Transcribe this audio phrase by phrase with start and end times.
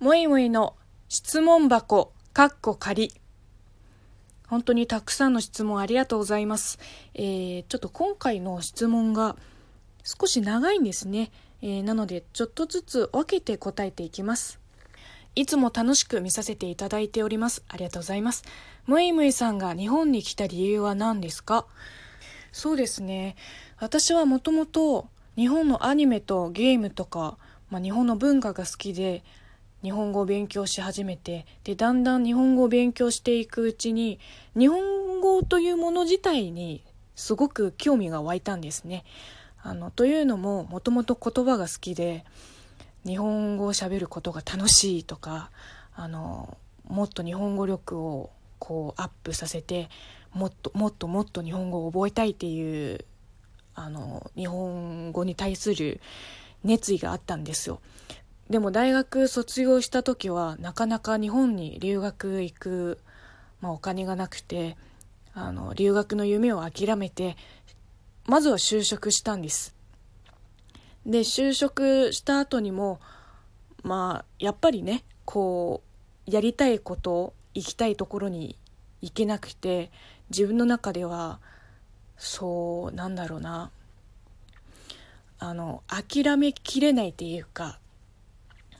[0.00, 0.76] もいもいの
[1.08, 3.12] 質問箱、かっこ仮。
[4.46, 6.78] 本当にたくさんの質問ありがとうございます。
[7.14, 9.34] えー、ちょっと今回の質問が
[10.04, 11.32] 少し長いんですね。
[11.62, 14.60] えー、なので、ちょっとずつ分けて答えていきます。
[15.34, 17.64] いつも楽しく見させていただいております。
[17.66, 18.44] ありがとうございます。
[18.86, 21.66] むいむいさんが日本に来た理由は何ですか？
[22.52, 23.34] そうですね。
[23.80, 27.36] 私はもともと日本のアニメとゲームとか、
[27.68, 29.24] まあ、日本の文化が好きで、
[29.82, 34.18] 日本語を勉強し始めてでだんだん日本語を勉強していくうちに
[34.56, 36.82] 日本語というもの自体に
[37.14, 39.04] すごく興味が湧いたんですね。
[39.62, 42.24] あのというのももともと言葉が好きで
[43.04, 45.50] 日本語をしゃべることが楽しいとか
[45.94, 49.88] あのもっと日本語力をこうアップさせて
[50.32, 53.04] もっともっともっと日本語を覚えたいっていう
[53.74, 56.00] あの日本語に対する
[56.64, 57.80] 熱意があったんですよ。
[58.50, 62.98] でも大学卒業した時はなかなか日本に留学行く、
[63.60, 64.76] まあ、お金がなくて
[65.34, 67.36] あの留学の夢を諦めて
[68.26, 69.74] まずは就職したんです。
[71.06, 73.00] で就職した後にも
[73.82, 75.82] まあやっぱりねこ
[76.26, 78.56] うやりたいこと行きたいところに
[79.00, 79.90] 行けなくて
[80.30, 81.40] 自分の中では
[82.16, 83.70] そうなんだろうな。
[85.40, 87.78] あの諦めきれないっていうか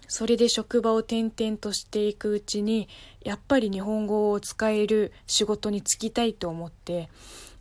[0.09, 2.89] それで職場を転々としていくうちに
[3.23, 7.11] やっぱり日本語を使える仕事に就きたいと思って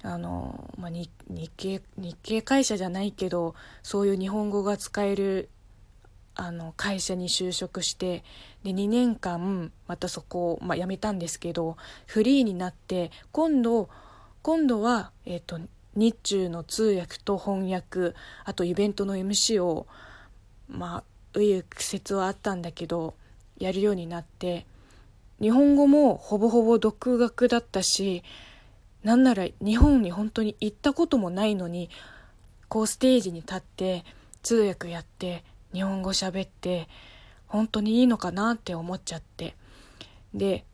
[0.01, 1.09] あの、まあ、日
[1.57, 5.49] 系日系会社じゃないけどそういう日本語が使える
[6.35, 8.23] あの会社に就職して
[8.63, 13.89] で2年間またそこを、まあ、辞めたんですけどフリーになって今度
[14.43, 15.59] 今度は、えーと、
[15.95, 19.87] 日中の通訳と翻訳あとイベントの MC を
[20.69, 21.03] まあ
[21.37, 23.13] 紆余曲折はあったんだけど
[23.59, 24.65] やるようになって
[25.39, 28.23] 日本語もほぼほぼ独学だったし
[29.03, 31.89] なんなら日本に本当に行ったこともないのに
[32.67, 34.03] こうステージに立って
[34.41, 35.43] 通訳やって
[35.73, 36.87] 日本語喋って
[37.45, 39.55] 本当にいいのかなって思っちゃって。
[40.33, 40.65] で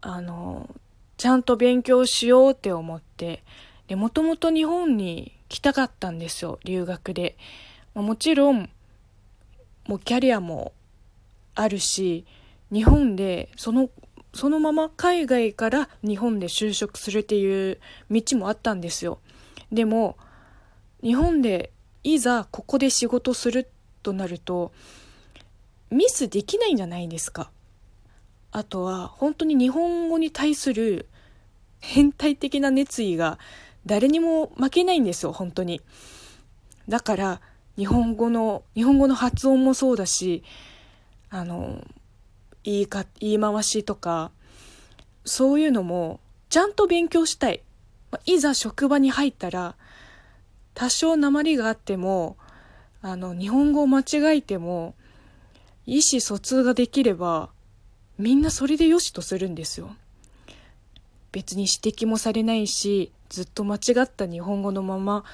[0.00, 0.68] あの
[1.16, 3.44] ちゃんと勉強しようって思って
[3.86, 7.36] でもともと日本に来たかったんですよ留学で。
[7.94, 8.70] もちろん
[9.86, 10.72] もうキャリアも
[11.54, 12.24] あるし
[12.72, 13.90] 日本でその
[14.34, 17.78] そのまま海外から日本で就職するっていう
[18.10, 19.18] 道もあったんですよ。
[19.70, 20.16] でも
[21.02, 21.70] 日本で
[22.02, 23.68] いざここで仕事する
[24.02, 24.72] となると
[25.90, 27.50] ミスできないんじゃないですか。
[28.52, 31.08] あとは本当に日本語に対する
[31.80, 33.38] 変態的な熱意が
[33.86, 35.82] 誰にも負けないんですよ本当に。
[36.88, 37.40] だから
[37.76, 40.42] 日本語の日本語の発音もそうだし
[41.30, 41.82] あの
[42.64, 44.30] 言いか言い回しとか
[45.24, 47.62] そういうのもちゃんと勉強したい。
[48.26, 49.74] いざ職場に入ったら
[50.74, 52.36] 多少鉛があっても
[53.00, 54.94] あの日本語を間違えても
[55.86, 57.48] 意思疎通ができれば
[58.18, 59.96] みんなそれでよしとするんですよ。
[61.32, 65.24] 別に指摘もされないしずっと間違った日本語のまま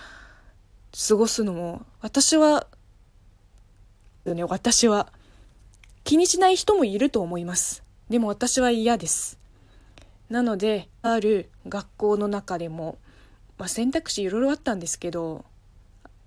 [0.93, 2.67] 過ごすのも私は
[4.25, 5.13] ね私は
[6.05, 7.83] 気にしない人もいると思います。
[8.09, 9.39] でも私は嫌です。
[10.31, 12.99] なのである学校の中でも、
[13.59, 15.45] まあ、選択肢いろいろあったんですけど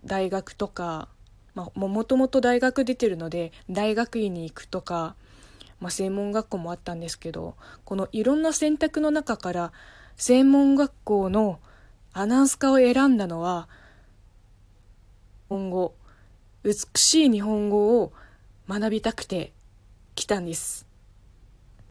[0.06, 1.08] 大学とか、
[1.54, 5.16] まあ、もともと大学出てるので大学院に行くとか、
[5.80, 7.56] まあ、専門学校もあったんですけど
[7.86, 9.72] このいろんな選択の中から
[10.16, 11.60] 専門学校の
[12.14, 13.68] アナウンス科を選んだのは
[15.52, 15.96] 本語
[16.64, 18.14] 美しい日本語を
[18.70, 19.52] 学びたくて
[20.16, 20.88] 来たんです。